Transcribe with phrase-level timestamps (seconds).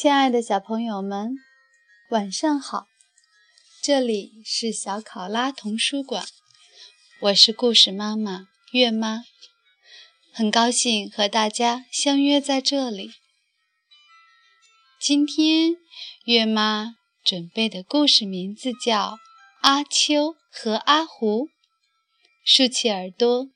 [0.00, 1.34] 亲爱的小朋友们，
[2.08, 2.86] 晚上好！
[3.82, 6.24] 这里是小考拉童书馆，
[7.20, 9.24] 我是故事妈妈月妈，
[10.32, 13.10] 很高兴和大家相约在这里。
[14.98, 15.76] 今天
[16.24, 19.10] 月妈准备的故事名字叫
[19.60, 21.48] 《阿秋和阿胡》，
[22.42, 23.50] 竖起耳朵，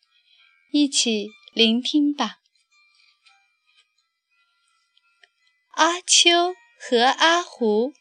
[0.70, 2.40] 一起聆听吧。
[5.76, 7.92] 阿秋和阿胡，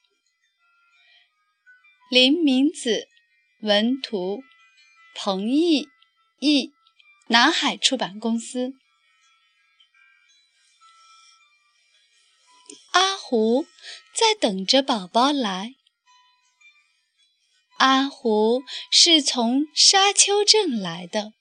[2.12, 3.08] 林明子
[3.62, 4.44] 文图，
[5.16, 5.88] 彭毅
[6.40, 6.72] 译，
[7.28, 8.74] 南海出版公司。
[12.92, 13.66] 阿胡
[14.14, 15.74] 在等着宝宝来。
[17.78, 21.34] 阿胡是从沙丘镇来的，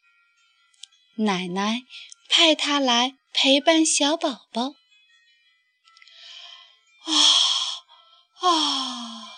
[1.17, 1.83] 奶奶
[2.31, 4.82] 派他来陪伴小宝宝。
[7.05, 9.33] 啊啊！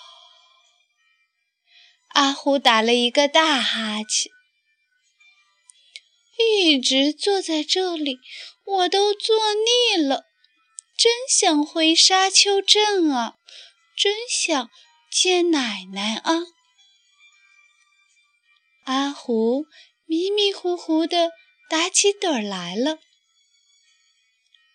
[2.08, 4.32] 阿虎打了一个大哈欠。
[6.36, 8.18] 一直坐在这里，
[8.64, 10.24] 我都坐腻了，
[10.96, 13.36] 真想回沙丘镇啊！
[13.96, 14.70] 真想
[15.10, 16.42] 见奶奶啊！
[18.84, 19.66] 阿虎
[20.04, 21.30] 迷迷糊糊的
[21.70, 22.98] 打起盹来了。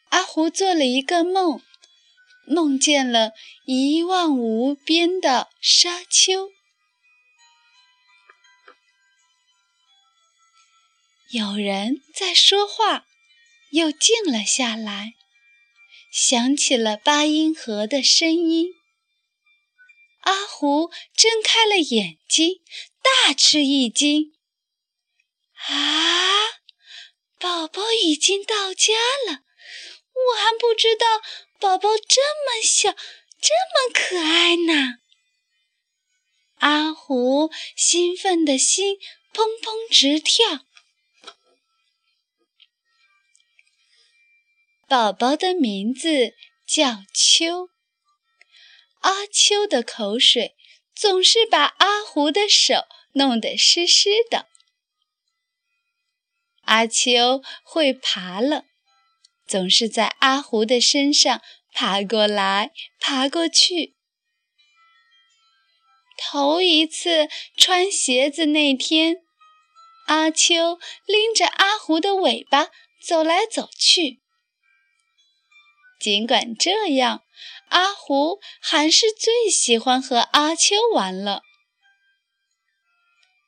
[0.09, 1.61] 阿虎做了一个梦。
[2.49, 3.33] 梦见了
[3.67, 6.49] 一望无边的沙丘，
[11.29, 13.05] 有人在说话，
[13.69, 15.13] 又静了下来，
[16.11, 18.73] 响起了八音盒的声音。
[20.21, 22.61] 阿胡睁开了眼睛，
[23.25, 24.33] 大吃一惊
[25.69, 26.39] ：“啊，
[27.39, 28.95] 宝宝已经到家
[29.27, 29.43] 了！
[30.79, 31.05] 知道。”
[31.59, 32.93] 宝宝这么小，
[33.41, 34.99] 这么可爱呢！
[36.59, 38.95] 阿胡兴奋的心
[39.33, 40.65] 砰砰直跳。
[44.87, 46.33] 宝宝的名字
[46.65, 47.69] 叫秋。
[49.01, 50.55] 阿秋的口水
[50.95, 52.85] 总是把阿胡的手
[53.15, 54.47] 弄得湿湿的。
[56.61, 58.63] 阿秋会爬了。
[59.49, 61.41] 总是在阿胡的身上
[61.73, 63.95] 爬过来爬过去。
[66.15, 67.27] 头一次
[67.57, 69.23] 穿鞋子那天，
[70.05, 70.77] 阿秋
[71.07, 72.67] 拎着阿胡的尾巴
[73.01, 74.19] 走来走去。
[75.99, 77.23] 尽管这样，
[77.69, 81.41] 阿胡还是最喜欢和阿秋玩了。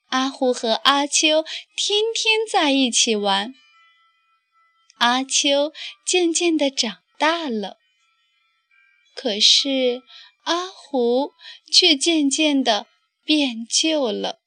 [0.09, 1.45] 阿胡和阿秋
[1.75, 3.53] 天天在一起玩。
[5.01, 5.73] 阿秋
[6.06, 7.79] 渐渐地长大了，
[9.16, 10.03] 可是
[10.44, 11.31] 阿胡
[11.73, 12.85] 却渐渐地
[13.25, 14.41] 变旧了。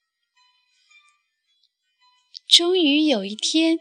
[2.47, 3.81] 终于有一天，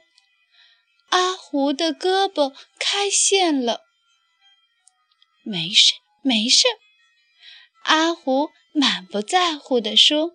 [1.10, 3.82] 阿胡的胳膊开线了。
[5.44, 6.66] 没事，没事，
[7.84, 10.32] 阿胡满不在乎地说：“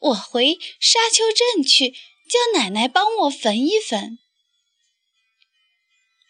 [0.00, 1.94] 我回沙丘镇去。”
[2.28, 4.18] 叫奶奶帮我缝一缝。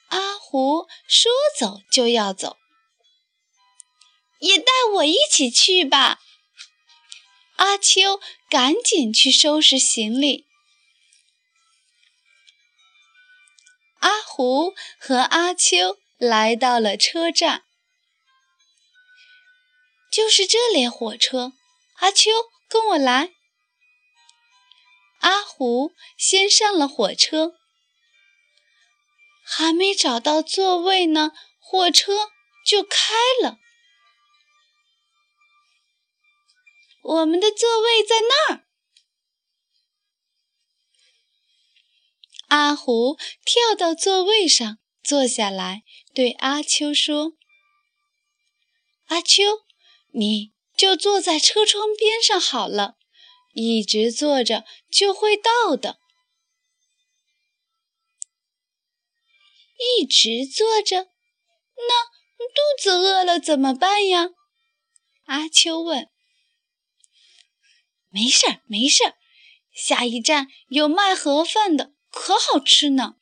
[0.08, 2.56] 阿胡说走就要走，
[4.38, 6.20] 也带我一起去吧。
[7.56, 10.46] 阿秋赶紧去收拾行李。
[13.98, 17.64] 阿胡和阿秋来到了车站，
[20.10, 21.52] 就是这列火车。
[21.96, 22.30] 阿秋，
[22.68, 23.37] 跟我来。
[25.20, 27.54] 阿胡先上了火车，
[29.44, 32.30] 还没找到座位呢，火车
[32.64, 33.58] 就开了。
[37.02, 38.66] 我们的座位在那儿。
[42.48, 47.32] 阿胡跳到座位上坐下来，对阿秋说
[49.08, 49.42] ：“阿秋，
[50.12, 52.96] 你就坐在车窗边上好了。”
[53.60, 55.98] 一直坐着就会到的。
[59.98, 61.08] 一直坐着，
[61.76, 62.04] 那
[62.38, 64.30] 肚子饿了怎么办呀？
[65.24, 66.08] 阿秋问。
[68.10, 69.14] 没事儿，没事儿，
[69.72, 73.16] 下一站有卖盒饭的，可好吃呢。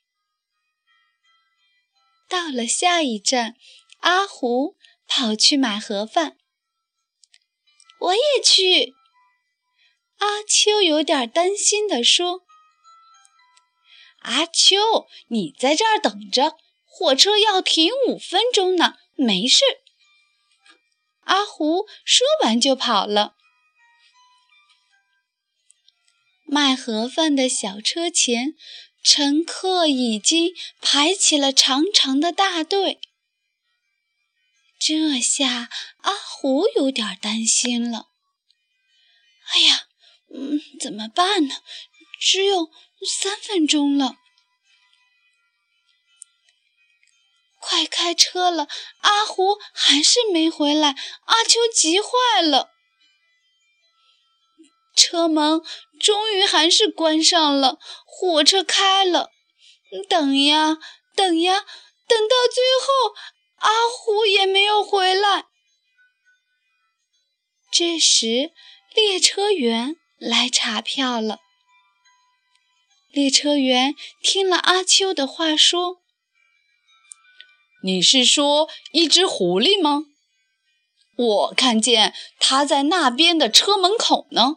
[2.28, 3.56] 到了下一站，
[4.00, 6.36] 阿胡跑去买盒饭。
[7.98, 8.94] 我也去。
[10.18, 12.42] 阿秋有点担心地说
[14.20, 19.64] ：“阿秋，你在这儿等着，火车要停五分钟呢，没事。”
[21.24, 23.34] 阿胡说完就跑了。
[26.46, 28.54] 卖盒饭的小车前，
[29.02, 33.00] 乘客已经排起了长长的大队。
[34.78, 35.68] 这下
[36.02, 38.10] 阿胡有点担心了。
[39.48, 39.85] 哎呀，
[40.36, 41.54] 嗯，怎么办呢？
[42.20, 42.70] 只有
[43.06, 44.16] 三分钟了。
[47.58, 48.68] 快开车了！
[49.00, 50.94] 阿胡还是没回来，
[51.24, 52.70] 阿秋急坏了。
[54.94, 55.62] 车门
[55.98, 59.30] 终于还是关上了，火车开了。
[60.08, 60.78] 等呀
[61.14, 61.64] 等呀，
[62.06, 63.14] 等到最后，
[63.56, 65.46] 阿胡也没有回来。
[67.70, 68.52] 这时，
[68.94, 71.40] 列车员来查票了。
[73.10, 76.02] 列车员听了阿秋的话，说。
[77.82, 80.06] 你是说一只狐狸吗？
[81.16, 84.56] 我看见它在那边的车门口呢。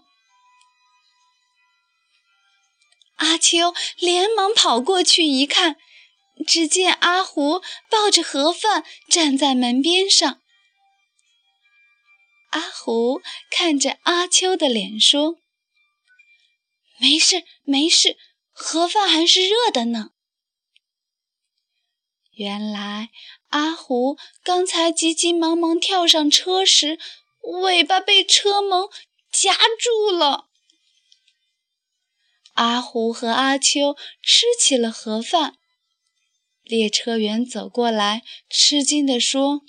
[3.16, 5.78] 阿秋连忙跑过去一看，
[6.48, 10.42] 只见阿胡抱着盒饭站在门边上。
[12.52, 13.22] 阿胡
[13.52, 15.38] 看着阿秋的脸说
[17.00, 18.18] ：“没事，没事，
[18.52, 20.12] 盒饭还是热的呢。”
[22.34, 23.10] 原来
[23.48, 26.98] 阿胡刚才急急忙忙跳上车时，
[27.42, 28.88] 尾巴被车门
[29.32, 30.48] 夹住了。
[32.54, 35.56] 阿胡和阿秋吃起了盒饭。
[36.64, 39.62] 列车员走过来，吃惊地说：“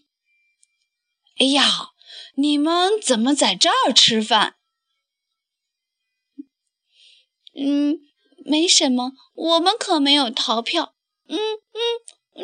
[1.40, 1.90] 哎呀，
[2.34, 4.56] 你们怎么在这儿吃饭
[7.60, 8.00] ？”“嗯，
[8.44, 10.94] 没什么，我们可没有逃票。
[11.28, 11.80] ”“嗯嗯。”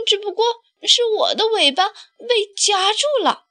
[0.04, 0.44] 只不过
[0.82, 3.46] 是我的尾巴被夹住了。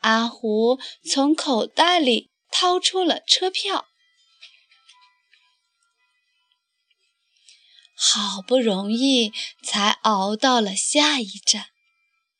[0.00, 0.78] 阿胡
[1.08, 3.86] 从口袋里掏出了车票，
[7.94, 9.32] 好不容易
[9.62, 11.66] 才熬到了下一站。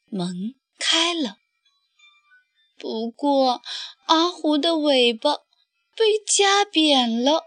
[0.06, 1.37] 门开了，
[2.76, 3.62] 不过
[4.06, 5.37] 阿胡的尾巴
[5.94, 7.44] 被夹扁了。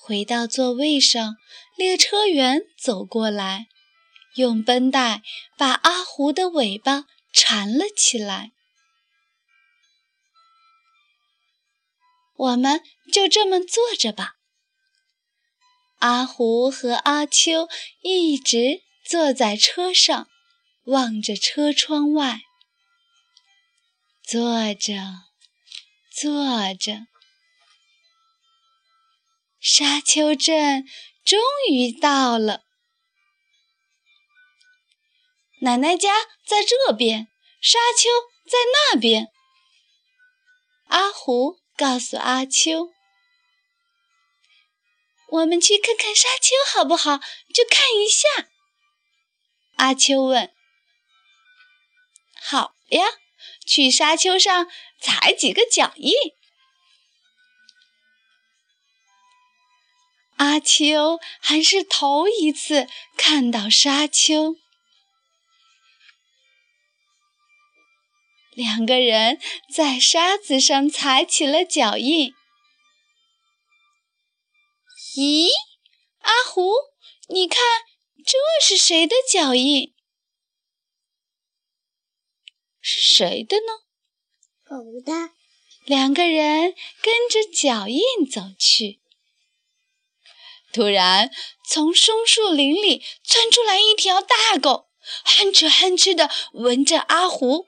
[0.00, 1.36] 回到座位上。
[1.76, 3.66] 列车员走过来，
[4.36, 5.22] 用绷带
[5.58, 8.52] 把阿胡的尾巴缠了起来。
[12.34, 12.82] 我们
[13.12, 14.36] 就这么坐着吧。
[15.98, 17.68] 阿胡和阿秋
[18.00, 20.28] 一直坐在车上，
[20.84, 22.40] 望着车窗外，
[24.22, 24.94] 坐着，
[26.10, 27.06] 坐着。
[29.60, 30.86] 沙丘镇。
[31.24, 31.40] 终
[31.72, 32.62] 于到了，
[35.60, 36.14] 奶奶家
[36.46, 37.26] 在这边，
[37.60, 38.08] 沙丘
[38.48, 39.26] 在那边。
[40.86, 42.90] 阿胡告诉阿秋
[45.30, 47.18] ：“我们去看看沙丘好不好？
[47.52, 48.48] 就看一下。”
[49.78, 50.54] 阿秋问
[52.40, 53.04] ：“好呀，
[53.66, 54.70] 去沙丘上
[55.00, 56.12] 踩几个脚印。”
[60.36, 64.56] 阿秋还是头一次看到沙丘，
[68.52, 69.40] 两个人
[69.72, 72.34] 在沙子上踩起了脚印。
[75.14, 75.48] 咦，
[76.20, 76.72] 阿胡，
[77.28, 77.58] 你看
[78.24, 79.94] 这是谁的脚印？
[82.80, 83.72] 是谁的呢？
[84.64, 85.34] 狗的。
[85.86, 89.00] 两个人跟着脚印走去。
[90.76, 91.30] 突然，
[91.66, 94.90] 从松树林里窜出来一条大狗，
[95.24, 97.64] 哼哧哼哧地闻着阿胡。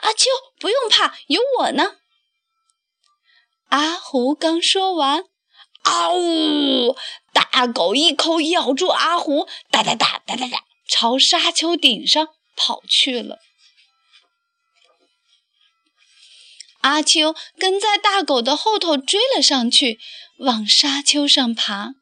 [0.00, 0.28] 阿秋，
[0.58, 1.98] 不用怕，有我呢。
[3.68, 5.24] 阿胡刚说完，
[5.84, 6.96] 嗷呜！
[7.32, 13.38] 大狗一口咬住阿胡，哒哒哒哒哒哒，朝沙丘顶上跑去了。
[16.84, 19.98] 阿秋跟在大狗的后头追了上去。
[20.38, 21.94] 往沙丘上爬，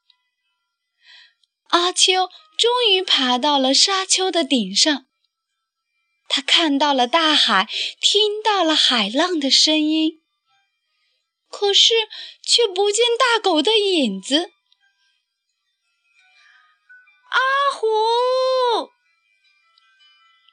[1.68, 5.06] 阿秋终于爬到了沙丘的顶上。
[6.28, 7.68] 他看到了大海，
[8.00, 10.22] 听到了海浪的声音，
[11.50, 12.08] 可是
[12.42, 14.50] 却不见大狗的影子。
[17.28, 17.38] 阿
[17.76, 18.90] 虎！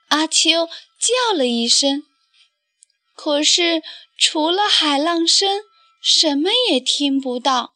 [0.09, 0.67] 阿秋
[0.99, 2.03] 叫了一声，
[3.21, 3.83] 可是
[4.17, 5.63] 除了海浪声。
[6.01, 7.75] 什么也听不到。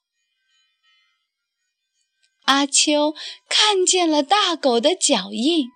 [2.45, 3.13] 阿秋
[3.49, 5.67] 看见了大狗的脚印。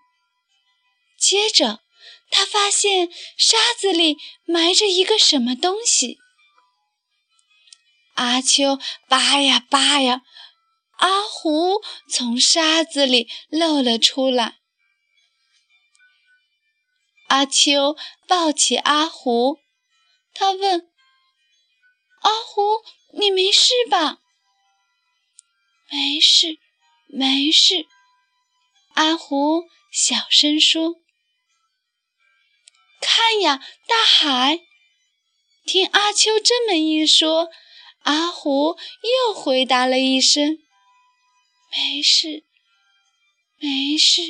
[1.20, 1.82] 接着，
[2.32, 6.20] 他发现沙子里埋着一个什么东西。
[8.16, 10.22] 阿秋扒呀扒呀，
[11.00, 14.57] 阿虎从沙子里露了出来。
[17.27, 17.96] 阿秋
[18.27, 19.60] 抱起阿狐，
[20.34, 20.89] 他问
[22.22, 24.19] ：“阿狐，你没事吧
[25.91, 26.57] ？”“没事，
[27.07, 27.86] 没事。”
[28.96, 30.96] 阿狐小声说。
[33.01, 34.62] “看呀，大海！”
[35.65, 37.50] 听阿秋这么一说。
[38.03, 38.77] 阿狐
[39.27, 40.60] 又回答了一声
[41.72, 42.46] ：“没事，
[43.57, 44.22] 没事。”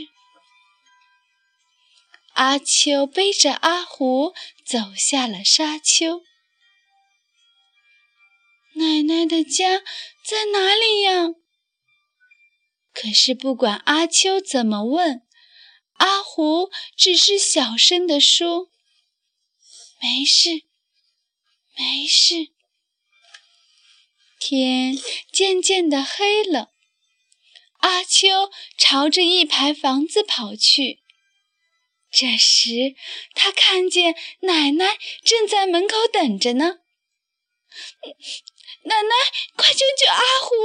[2.38, 6.22] 阿秋背着阿虎走下了沙丘。
[8.76, 9.80] 奶奶的家
[10.24, 11.30] 在哪里呀？
[12.94, 15.26] 可是不管阿秋怎么问，
[15.94, 18.70] 阿虎只是小声地说
[20.00, 20.62] ：“没事，
[21.76, 22.50] 没事。”
[24.38, 24.96] 天
[25.32, 26.72] 渐渐的黑了，
[27.80, 31.02] 阿秋朝着一排房子跑去。
[32.10, 32.96] 这时，
[33.34, 36.80] 他看见奶奶正在门口等着呢。
[38.84, 39.10] 奶奶，
[39.56, 40.56] 快救救阿虎！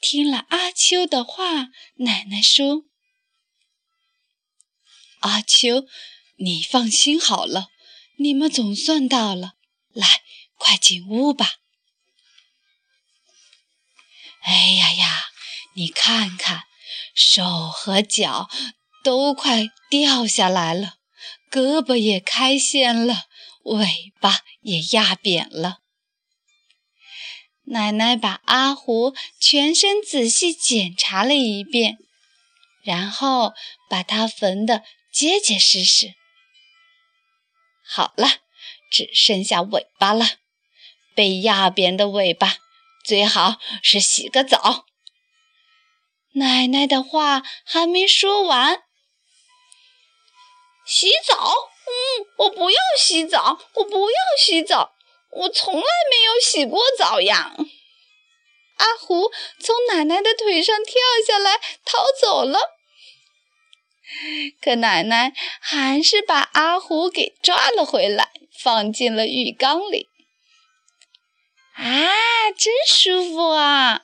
[0.00, 2.84] 听了阿秋的话，奶奶说
[5.20, 5.86] ：“阿秋，
[6.36, 7.70] 你放心好了，
[8.18, 9.56] 你们总算到了。
[9.92, 10.22] 来，
[10.54, 11.56] 快进屋吧。”
[14.42, 15.30] 哎呀呀！
[15.74, 16.62] 你看看，
[17.14, 18.48] 手和脚
[19.06, 20.94] 都快掉下来了，
[21.48, 23.26] 胳膊也开线了，
[23.62, 25.78] 尾巴也压扁了。
[27.66, 31.98] 奶奶把阿虎全身仔细检查了一遍，
[32.82, 33.52] 然后
[33.88, 34.82] 把它缝得
[35.12, 36.14] 结结实实。
[37.86, 38.28] 好了，
[38.90, 40.26] 只剩下尾巴了，
[41.14, 42.56] 被压扁的尾巴。
[43.04, 44.84] 最好是洗个澡。
[46.32, 48.82] 奶奶的话还没说完，
[50.86, 51.52] 洗澡？
[51.86, 54.94] 嗯，我不要洗澡，我不要洗澡，
[55.30, 57.54] 我从来没有洗过澡呀！
[58.76, 60.94] 阿虎从奶奶的腿上跳
[61.26, 62.58] 下来逃走了，
[64.60, 68.30] 可奶奶还是把阿虎给抓了回来，
[68.62, 70.08] 放进了浴缸里。
[71.74, 74.02] 啊，真舒服啊！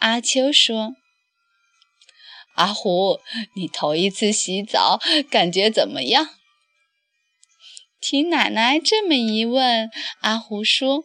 [0.00, 0.92] 阿秋说
[2.56, 3.20] ：“阿虎，
[3.54, 4.98] 你头一次洗澡，
[5.30, 6.30] 感觉怎么样？”
[8.00, 11.04] 听奶奶这么一问，阿虎说：“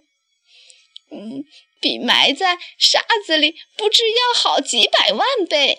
[1.10, 1.44] 嗯，
[1.80, 5.78] 比埋在沙子里不知要好几百万倍。”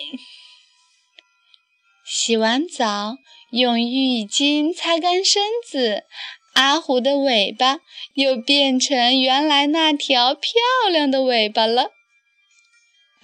[2.05, 3.15] 洗完澡，
[3.51, 6.03] 用浴巾擦干身子。
[6.53, 7.79] 阿虎的尾巴
[8.13, 10.51] 又变成原来那条漂
[10.91, 11.91] 亮的尾巴了，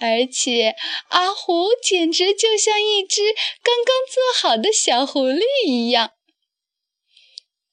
[0.00, 0.74] 而且
[1.08, 6.14] 阿狐简直就像一只刚刚做好的小狐狸一样。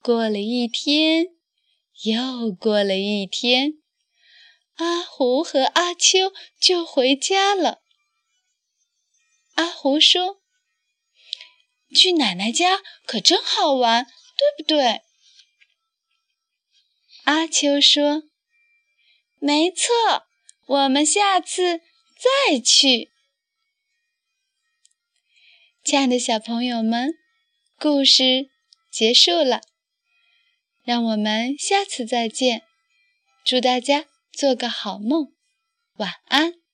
[0.02, 1.28] 过了一天，
[2.04, 3.80] 又过了一天，
[4.76, 7.82] 阿狐和阿秋就回家了。
[9.56, 10.42] 阿狐说
[11.96, 15.02] ：“去奶奶家可真好玩，对不对？”
[17.24, 18.24] 阿秋说
[19.40, 19.88] ：“没错，
[20.68, 21.82] 我们下次
[22.18, 23.12] 再去。”
[25.84, 27.14] 亲爱的小朋友们，
[27.80, 28.50] 故事
[28.92, 29.62] 结束了，
[30.84, 32.64] 让我们下次再见。
[33.46, 35.34] 祝大家做个好梦，
[35.96, 36.67] 晚安。